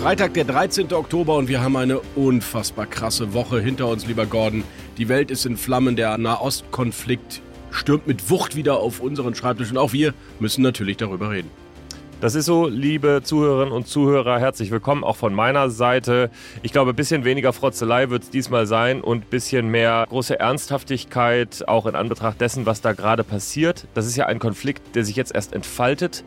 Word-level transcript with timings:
Freitag, 0.00 0.32
der 0.32 0.44
13. 0.44 0.94
Oktober 0.94 1.36
und 1.36 1.48
wir 1.48 1.60
haben 1.60 1.76
eine 1.76 2.00
unfassbar 2.16 2.86
krasse 2.86 3.34
Woche 3.34 3.60
hinter 3.60 3.86
uns, 3.86 4.06
lieber 4.06 4.24
Gordon. 4.24 4.64
Die 4.96 5.10
Welt 5.10 5.30
ist 5.30 5.44
in 5.44 5.58
Flammen, 5.58 5.94
der 5.94 6.16
Nahostkonflikt 6.16 7.42
stürmt 7.70 8.06
mit 8.06 8.30
Wucht 8.30 8.56
wieder 8.56 8.78
auf 8.78 9.00
unseren 9.00 9.34
Schreibtisch 9.34 9.70
und 9.70 9.76
auch 9.76 9.92
wir 9.92 10.14
müssen 10.38 10.62
natürlich 10.62 10.96
darüber 10.96 11.30
reden. 11.30 11.50
Das 12.20 12.34
ist 12.34 12.44
so, 12.44 12.66
liebe 12.66 13.22
Zuhörerinnen 13.24 13.72
und 13.72 13.88
Zuhörer, 13.88 14.38
herzlich 14.38 14.70
willkommen 14.70 15.04
auch 15.04 15.16
von 15.16 15.32
meiner 15.32 15.70
Seite. 15.70 16.28
Ich 16.62 16.70
glaube, 16.70 16.90
ein 16.90 16.96
bisschen 16.96 17.24
weniger 17.24 17.54
Frotzelei 17.54 18.10
wird 18.10 18.24
es 18.24 18.28
diesmal 18.28 18.66
sein 18.66 19.00
und 19.00 19.24
ein 19.24 19.30
bisschen 19.30 19.68
mehr 19.68 20.04
große 20.06 20.38
Ernsthaftigkeit, 20.38 21.66
auch 21.66 21.86
in 21.86 21.94
Anbetracht 21.94 22.38
dessen, 22.38 22.66
was 22.66 22.82
da 22.82 22.92
gerade 22.92 23.24
passiert. 23.24 23.86
Das 23.94 24.06
ist 24.06 24.16
ja 24.16 24.26
ein 24.26 24.38
Konflikt, 24.38 24.94
der 24.94 25.06
sich 25.06 25.16
jetzt 25.16 25.34
erst 25.34 25.54
entfaltet. 25.54 26.22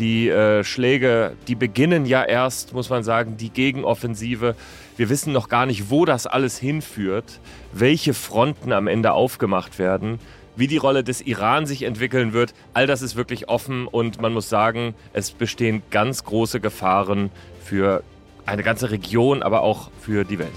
Die 0.00 0.28
äh, 0.28 0.64
Schläge, 0.64 1.34
die 1.46 1.54
beginnen 1.54 2.06
ja 2.06 2.24
erst, 2.24 2.74
muss 2.74 2.90
man 2.90 3.04
sagen, 3.04 3.36
die 3.36 3.50
Gegenoffensive. 3.50 4.56
Wir 4.96 5.08
wissen 5.08 5.32
noch 5.32 5.48
gar 5.48 5.64
nicht, 5.64 5.90
wo 5.90 6.04
das 6.04 6.26
alles 6.26 6.58
hinführt, 6.58 7.38
welche 7.72 8.14
Fronten 8.14 8.72
am 8.72 8.88
Ende 8.88 9.12
aufgemacht 9.12 9.78
werden 9.78 10.18
wie 10.56 10.66
die 10.66 10.76
Rolle 10.76 11.04
des 11.04 11.20
Iran 11.20 11.66
sich 11.66 11.82
entwickeln 11.82 12.32
wird, 12.32 12.54
all 12.74 12.86
das 12.86 13.02
ist 13.02 13.16
wirklich 13.16 13.48
offen 13.48 13.86
und 13.86 14.20
man 14.20 14.32
muss 14.32 14.48
sagen, 14.48 14.94
es 15.12 15.30
bestehen 15.30 15.82
ganz 15.90 16.24
große 16.24 16.60
Gefahren 16.60 17.30
für 17.62 18.02
eine 18.46 18.62
ganze 18.62 18.90
Region, 18.90 19.42
aber 19.42 19.62
auch 19.62 19.90
für 20.00 20.24
die 20.24 20.38
Welt. 20.38 20.52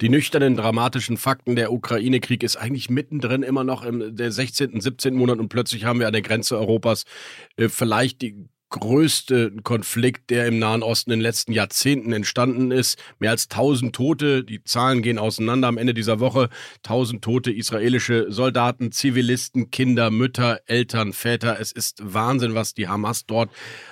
Die 0.00 0.08
nüchternen, 0.08 0.56
dramatischen 0.56 1.18
Fakten, 1.18 1.56
der 1.56 1.72
Ukraine-Krieg 1.72 2.42
ist 2.42 2.56
eigentlich 2.56 2.88
mittendrin 2.88 3.42
immer 3.42 3.64
noch 3.64 3.84
im 3.84 4.16
der 4.16 4.32
16., 4.32 4.80
17. 4.80 5.14
Monat 5.14 5.38
und 5.38 5.50
plötzlich 5.50 5.84
haben 5.84 6.00
wir 6.00 6.06
an 6.06 6.14
der 6.14 6.22
Grenze 6.22 6.56
Europas 6.56 7.04
äh, 7.56 7.68
vielleicht 7.68 8.22
die 8.22 8.48
größte 8.70 9.52
Konflikt, 9.62 10.30
der 10.30 10.46
im 10.46 10.58
Nahen 10.58 10.82
Osten 10.82 11.10
in 11.10 11.18
den 11.18 11.24
letzten 11.24 11.52
Jahrzehnten 11.52 12.12
entstanden 12.12 12.70
ist. 12.70 12.98
Mehr 13.18 13.30
als 13.30 13.50
1000 13.50 13.94
Tote, 13.94 14.44
die 14.44 14.62
Zahlen 14.64 15.02
gehen 15.02 15.18
auseinander 15.18 15.68
am 15.68 15.76
Ende 15.76 15.92
dieser 15.92 16.20
Woche. 16.20 16.48
1000 16.78 17.22
tote 17.22 17.50
israelische 17.52 18.30
Soldaten, 18.30 18.92
Zivilisten, 18.92 19.70
Kinder, 19.70 20.10
Mütter, 20.10 20.60
Eltern, 20.66 21.12
Väter. 21.12 21.60
Es 21.60 21.72
ist 21.72 21.98
Wahnsinn, 22.02 22.54
was 22.54 22.74
die 22.74 22.88
Hamas 22.88 23.26
dort 23.26 23.50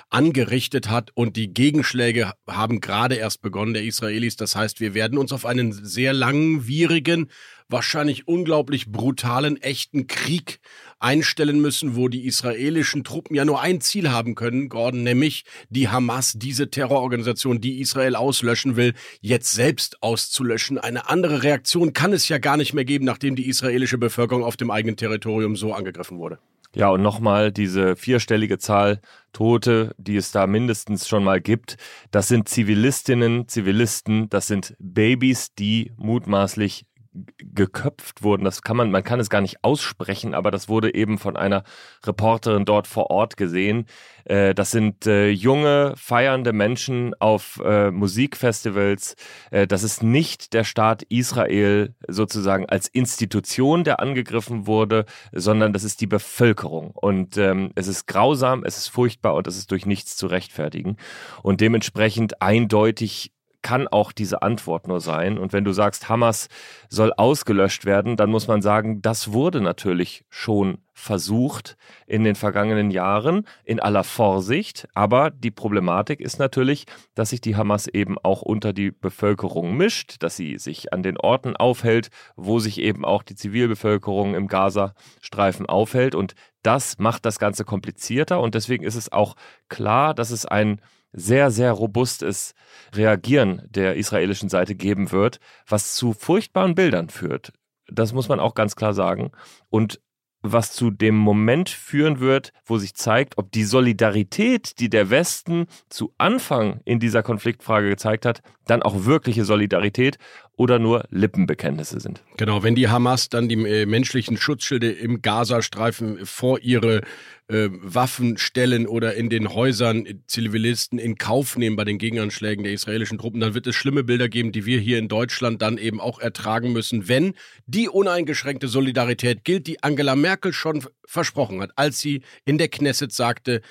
angerichtet 0.09 0.89
hat 0.89 1.11
und 1.13 1.35
die 1.35 1.53
Gegenschläge 1.53 2.31
haben 2.47 2.79
gerade 2.79 3.15
erst 3.15 3.41
begonnen 3.41 3.73
der 3.73 3.83
Israelis. 3.83 4.37
Das 4.37 4.55
heißt, 4.55 4.79
wir 4.79 4.93
werden 4.93 5.17
uns 5.17 5.31
auf 5.31 5.45
einen 5.45 5.73
sehr 5.73 6.13
langwierigen, 6.13 7.29
wahrscheinlich 7.69 8.27
unglaublich 8.27 8.91
brutalen, 8.91 9.61
echten 9.61 10.07
Krieg 10.07 10.59
einstellen 10.99 11.61
müssen, 11.61 11.95
wo 11.95 12.09
die 12.09 12.25
israelischen 12.25 13.03
Truppen 13.03 13.35
ja 13.35 13.45
nur 13.45 13.61
ein 13.61 13.79
Ziel 13.79 14.11
haben 14.11 14.35
können, 14.35 14.69
Gordon, 14.69 15.03
nämlich 15.03 15.45
die 15.69 15.87
Hamas, 15.87 16.33
diese 16.35 16.69
Terrororganisation, 16.69 17.61
die 17.61 17.79
Israel 17.79 18.15
auslöschen 18.15 18.75
will, 18.75 18.93
jetzt 19.21 19.53
selbst 19.53 20.01
auszulöschen. 20.03 20.77
Eine 20.77 21.09
andere 21.09 21.43
Reaktion 21.43 21.93
kann 21.93 22.11
es 22.11 22.27
ja 22.27 22.37
gar 22.39 22.57
nicht 22.57 22.73
mehr 22.73 22.85
geben, 22.85 23.05
nachdem 23.05 23.35
die 23.35 23.47
israelische 23.47 23.97
Bevölkerung 23.97 24.43
auf 24.43 24.57
dem 24.57 24.71
eigenen 24.71 24.97
Territorium 24.97 25.55
so 25.55 25.73
angegriffen 25.73 26.17
wurde. 26.17 26.39
Ja, 26.75 26.89
und 26.89 27.01
nochmal 27.01 27.51
diese 27.51 27.95
vierstellige 27.95 28.59
Zahl 28.59 29.01
Tote, 29.33 29.95
die 29.97 30.17
es 30.17 30.31
da 30.31 30.45
mindestens 30.45 31.07
schon 31.07 31.23
mal 31.23 31.41
gibt, 31.41 31.77
das 32.11 32.27
sind 32.27 32.47
Zivilistinnen, 32.47 33.47
Zivilisten, 33.47 34.29
das 34.29 34.47
sind 34.47 34.75
Babys, 34.77 35.53
die 35.55 35.91
mutmaßlich 35.97 36.85
geköpft 37.13 38.23
wurden. 38.23 38.43
Das 38.43 38.61
kann 38.61 38.77
man, 38.77 38.91
man 38.91 39.03
kann 39.03 39.19
es 39.19 39.29
gar 39.29 39.41
nicht 39.41 39.63
aussprechen, 39.63 40.33
aber 40.33 40.51
das 40.51 40.69
wurde 40.69 40.93
eben 40.93 41.17
von 41.17 41.35
einer 41.35 41.63
Reporterin 42.05 42.65
dort 42.65 42.87
vor 42.87 43.09
Ort 43.09 43.35
gesehen. 43.35 43.85
Äh, 44.25 44.53
das 44.53 44.71
sind 44.71 45.07
äh, 45.07 45.29
junge, 45.29 45.93
feiernde 45.97 46.53
Menschen 46.53 47.15
auf 47.19 47.59
äh, 47.65 47.89
Musikfestivals. 47.89 49.15
Äh, 49.49 49.65
das 49.65 49.83
ist 49.83 50.03
nicht 50.03 50.53
der 50.53 50.63
Staat 50.63 51.03
Israel 51.03 51.95
sozusagen 52.07 52.67
als 52.67 52.87
Institution, 52.87 53.83
der 53.83 53.99
angegriffen 53.99 54.67
wurde, 54.67 55.05
sondern 55.31 55.73
das 55.73 55.83
ist 55.83 56.01
die 56.01 56.07
Bevölkerung. 56.07 56.91
Und 56.91 57.37
ähm, 57.37 57.71
es 57.75 57.87
ist 57.87 58.05
grausam, 58.05 58.63
es 58.63 58.77
ist 58.77 58.89
furchtbar 58.89 59.33
und 59.33 59.47
es 59.47 59.57
ist 59.57 59.71
durch 59.71 59.85
nichts 59.85 60.15
zu 60.15 60.27
rechtfertigen. 60.27 60.97
Und 61.41 61.59
dementsprechend 61.61 62.41
eindeutig 62.41 63.31
kann 63.61 63.87
auch 63.87 64.11
diese 64.11 64.41
Antwort 64.41 64.87
nur 64.87 65.01
sein. 65.01 65.37
Und 65.37 65.53
wenn 65.53 65.65
du 65.65 65.73
sagst, 65.73 66.09
Hamas 66.09 66.47
soll 66.89 67.11
ausgelöscht 67.13 67.85
werden, 67.85 68.15
dann 68.15 68.29
muss 68.29 68.47
man 68.47 68.61
sagen, 68.61 69.01
das 69.01 69.33
wurde 69.33 69.61
natürlich 69.61 70.25
schon 70.29 70.79
versucht 70.93 71.77
in 72.07 72.23
den 72.23 72.35
vergangenen 72.35 72.91
Jahren 72.91 73.45
in 73.63 73.79
aller 73.79 74.03
Vorsicht. 74.03 74.87
Aber 74.93 75.29
die 75.31 75.51
Problematik 75.51 76.19
ist 76.19 76.39
natürlich, 76.39 76.85
dass 77.15 77.29
sich 77.29 77.41
die 77.41 77.55
Hamas 77.55 77.87
eben 77.87 78.17
auch 78.17 78.41
unter 78.41 78.73
die 78.73 78.91
Bevölkerung 78.91 79.75
mischt, 79.75 80.21
dass 80.23 80.35
sie 80.35 80.57
sich 80.57 80.93
an 80.93 81.03
den 81.03 81.17
Orten 81.17 81.55
aufhält, 81.55 82.09
wo 82.35 82.59
sich 82.59 82.79
eben 82.79 83.05
auch 83.05 83.23
die 83.23 83.35
Zivilbevölkerung 83.35 84.35
im 84.35 84.47
Gazastreifen 84.47 85.65
aufhält. 85.67 86.15
Und 86.15 86.35
das 86.63 86.97
macht 86.97 87.25
das 87.25 87.39
Ganze 87.39 87.65
komplizierter. 87.65 88.39
Und 88.41 88.55
deswegen 88.55 88.83
ist 88.83 88.95
es 88.95 89.11
auch 89.11 89.35
klar, 89.69 90.13
dass 90.13 90.31
es 90.31 90.45
ein 90.45 90.81
sehr, 91.11 91.51
sehr 91.51 91.71
robustes 91.71 92.53
Reagieren 92.93 93.61
der 93.69 93.95
israelischen 93.95 94.49
Seite 94.49 94.75
geben 94.75 95.11
wird, 95.11 95.39
was 95.67 95.95
zu 95.95 96.13
furchtbaren 96.13 96.75
Bildern 96.75 97.09
führt. 97.09 97.53
Das 97.87 98.13
muss 98.13 98.29
man 98.29 98.39
auch 98.39 98.53
ganz 98.53 98.75
klar 98.75 98.93
sagen. 98.93 99.31
Und 99.69 99.99
was 100.41 100.71
zu 100.71 100.89
dem 100.89 101.15
Moment 101.15 101.69
führen 101.69 102.19
wird, 102.19 102.53
wo 102.65 102.77
sich 102.77 102.95
zeigt, 102.95 103.37
ob 103.37 103.51
die 103.51 103.65
Solidarität, 103.65 104.79
die 104.79 104.89
der 104.89 105.09
Westen 105.09 105.65
zu 105.89 106.13
Anfang 106.17 106.79
in 106.85 106.99
dieser 106.99 107.23
Konfliktfrage 107.23 107.89
gezeigt 107.89 108.25
hat, 108.25 108.41
dann 108.65 108.81
auch 108.81 109.05
wirkliche 109.05 109.43
Solidarität 109.43 110.17
oder 110.55 110.79
nur 110.79 111.03
Lippenbekenntnisse 111.09 111.99
sind. 111.99 112.23
Genau, 112.37 112.63
wenn 112.63 112.75
die 112.75 112.87
Hamas 112.87 113.29
dann 113.29 113.49
die 113.49 113.55
äh, 113.55 113.85
menschlichen 113.85 114.37
Schutzschilde 114.37 114.91
im 114.91 115.21
Gazastreifen 115.21 116.25
vor 116.25 116.59
ihre 116.59 117.01
äh, 117.49 117.69
Waffen 117.71 118.37
stellen 118.37 118.87
oder 118.87 119.15
in 119.15 119.29
den 119.29 119.53
Häusern 119.53 120.05
Zivilisten 120.27 120.99
in 120.99 121.17
Kauf 121.17 121.57
nehmen 121.57 121.75
bei 121.75 121.83
den 121.83 121.97
Gegenanschlägen 121.97 122.63
der 122.63 122.73
israelischen 122.73 123.17
Truppen, 123.17 123.39
dann 123.39 123.53
wird 123.55 123.67
es 123.67 123.75
schlimme 123.75 124.03
Bilder 124.03 124.29
geben, 124.29 124.51
die 124.51 124.65
wir 124.65 124.79
hier 124.79 124.99
in 124.99 125.07
Deutschland 125.07 125.61
dann 125.61 125.77
eben 125.77 125.99
auch 125.99 126.19
ertragen 126.19 126.71
müssen, 126.71 127.07
wenn 127.07 127.33
die 127.65 127.89
uneingeschränkte 127.89 128.67
Solidarität 128.67 129.43
gilt, 129.43 129.67
die 129.67 129.83
Angela 129.83 130.15
Merkel 130.15 130.53
schon 130.53 130.85
versprochen 131.05 131.61
hat, 131.61 131.71
als 131.75 131.99
sie 131.99 132.21
in 132.45 132.57
der 132.59 132.67
Knesset 132.67 133.11
sagte, 133.11 133.61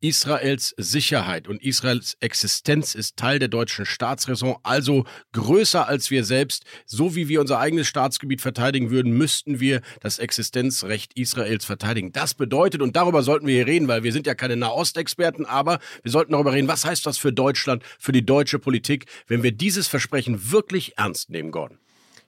Israels 0.00 0.74
Sicherheit 0.76 1.48
und 1.48 1.62
Israels 1.62 2.16
Existenz 2.20 2.94
ist 2.94 3.16
Teil 3.16 3.38
der 3.38 3.48
deutschen 3.48 3.84
Staatsräson, 3.84 4.56
also 4.62 5.04
größer 5.32 5.88
als 5.88 6.10
wir 6.10 6.24
selbst. 6.24 6.64
So 6.86 7.16
wie 7.16 7.28
wir 7.28 7.40
unser 7.40 7.58
eigenes 7.58 7.88
Staatsgebiet 7.88 8.40
verteidigen 8.40 8.90
würden, 8.90 9.12
müssten 9.12 9.58
wir 9.58 9.80
das 10.00 10.18
Existenzrecht 10.18 11.14
Israels 11.14 11.64
verteidigen. 11.64 12.12
Das 12.12 12.34
bedeutet, 12.34 12.80
und 12.80 12.94
darüber 12.94 13.22
sollten 13.22 13.46
wir 13.46 13.54
hier 13.54 13.66
reden, 13.66 13.88
weil 13.88 14.04
wir 14.04 14.12
sind 14.12 14.26
ja 14.26 14.34
keine 14.34 14.56
Nahostexperten, 14.56 15.46
aber 15.46 15.80
wir 16.02 16.12
sollten 16.12 16.32
darüber 16.32 16.52
reden, 16.52 16.68
was 16.68 16.84
heißt 16.84 17.04
das 17.04 17.18
für 17.18 17.32
Deutschland, 17.32 17.82
für 17.98 18.12
die 18.12 18.24
deutsche 18.24 18.58
Politik, 18.58 19.06
wenn 19.26 19.42
wir 19.42 19.52
dieses 19.52 19.88
Versprechen 19.88 20.52
wirklich 20.52 20.96
ernst 20.96 21.30
nehmen, 21.30 21.50
Gordon. 21.50 21.78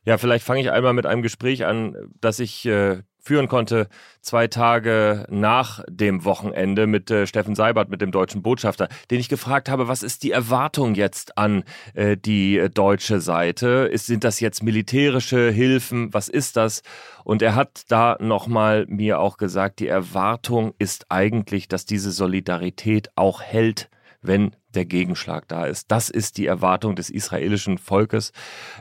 Ja, 0.05 0.19
vielleicht 0.19 0.45
fange 0.45 0.63
ich 0.63 0.71
einmal 0.71 0.95
mit 0.95 1.07
einem 1.07 1.23
Gespräch 1.23 1.67
an, 1.67 1.95
das 2.21 2.41
ich 2.41 2.65
äh, 2.67 3.03
führen 3.23 3.49
konnte, 3.49 3.89
zwei 4.21 4.47
Tage 4.47 5.27
nach 5.31 5.83
dem 5.89 6.25
Wochenende 6.25 6.87
mit 6.87 7.11
äh, 7.11 7.27
Steffen 7.27 7.55
Seibert, 7.55 7.89
mit 7.91 8.01
dem 8.01 8.13
deutschen 8.13 8.43
Botschafter, 8.43 8.89
den 9.11 9.21
ich 9.21 9.29
gefragt 9.29 9.69
habe, 9.69 9.89
was 9.89 10.03
ist 10.03 10.23
die 10.23 10.31
Erwartung 10.31 10.95
jetzt 10.95 11.39
an 11.39 11.65
äh, 11.95 12.17
die 12.17 12.69
deutsche 12.73 13.21
Seite? 13.21 13.89
Ist, 13.91 14.07
sind 14.07 14.25
das 14.25 14.41
jetzt 14.41 14.63
militärische 14.63 15.51
Hilfen? 15.51 16.13
Was 16.13 16.29
ist 16.29 16.57
das? 16.57 16.83
Und 17.25 17.43
er 17.43 17.55
hat 17.55 17.83
da 17.89 18.17
nochmal 18.21 18.87
mir 18.89 19.21
auch 19.21 19.37
gesagt, 19.37 19.81
die 19.81 19.89
Erwartung 19.89 20.75
ist 20.79 21.07
eigentlich, 21.09 21.69
dass 21.69 21.85
diese 21.85 22.11
Solidarität 22.11 23.11
auch 23.17 23.43
hält, 23.43 23.89
wenn 24.23 24.53
der 24.75 24.85
Gegenschlag 24.85 25.49
da 25.49 25.67
ist. 25.67 25.91
Das 25.91 26.11
ist 26.11 26.39
die 26.39 26.47
Erwartung 26.47 26.95
des 26.97 27.11
israelischen 27.11 27.79
Volkes 27.79 28.33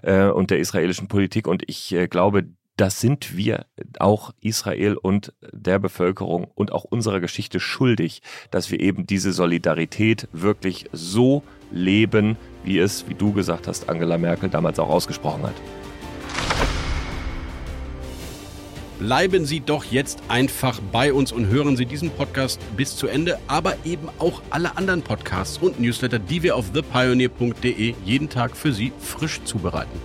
äh, 0.03 0.25
und 0.25 0.51
der 0.51 0.59
israelischen 0.59 1.07
Politik. 1.07 1.47
Und 1.47 1.63
ich 1.67 1.93
äh, 1.93 2.07
glaube, 2.07 2.45
das 2.79 3.01
sind 3.01 3.35
wir 3.35 3.65
auch 3.99 4.31
Israel 4.39 4.95
und 4.95 5.33
der 5.51 5.79
Bevölkerung 5.79 6.47
und 6.55 6.71
auch 6.71 6.85
unserer 6.85 7.19
Geschichte 7.19 7.59
schuldig, 7.59 8.21
dass 8.51 8.71
wir 8.71 8.79
eben 8.79 9.05
diese 9.05 9.33
Solidarität 9.33 10.29
wirklich 10.31 10.85
so 10.93 11.43
leben, 11.71 12.37
wie 12.63 12.79
es, 12.79 13.09
wie 13.09 13.15
du 13.15 13.33
gesagt 13.33 13.67
hast, 13.67 13.89
Angela 13.89 14.17
Merkel 14.17 14.49
damals 14.49 14.79
auch 14.79 14.87
ausgesprochen 14.87 15.43
hat. 15.43 15.55
Bleiben 18.99 19.45
Sie 19.45 19.59
doch 19.59 19.83
jetzt 19.83 20.21
einfach 20.29 20.79
bei 20.91 21.11
uns 21.11 21.33
und 21.33 21.47
hören 21.47 21.75
Sie 21.75 21.85
diesen 21.85 22.11
Podcast 22.11 22.61
bis 22.77 22.95
zu 22.95 23.07
Ende, 23.07 23.39
aber 23.47 23.75
eben 23.83 24.07
auch 24.19 24.41
alle 24.51 24.77
anderen 24.77 25.01
Podcasts 25.01 25.57
und 25.57 25.81
Newsletter, 25.81 26.19
die 26.19 26.43
wir 26.43 26.55
auf 26.55 26.71
thepioneer.de 26.71 27.95
jeden 28.05 28.29
Tag 28.29 28.55
für 28.55 28.71
Sie 28.71 28.93
frisch 28.99 29.41
zubereiten. 29.43 29.99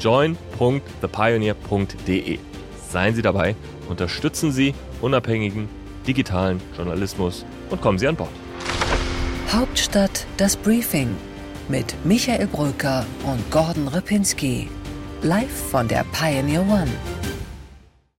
join.thepioneer.de. 0.00 2.38
Seien 2.90 3.14
Sie 3.14 3.22
dabei, 3.22 3.54
unterstützen 3.88 4.50
Sie 4.52 4.74
unabhängigen 5.00 5.68
digitalen 6.06 6.60
Journalismus 6.76 7.46
und 7.70 7.80
kommen 7.80 7.98
Sie 7.98 8.06
an 8.06 8.16
Bord. 8.16 8.28
Hauptstadt 9.52 10.26
das 10.36 10.56
Briefing 10.56 11.16
mit 11.68 11.94
Michael 12.04 12.46
Brücker 12.46 13.04
und 13.24 13.50
Gordon 13.50 13.88
Ripinski. 13.88 14.68
Live 15.22 15.70
von 15.70 15.88
der 15.88 16.04
Pioneer 16.12 16.62
One. 16.62 16.90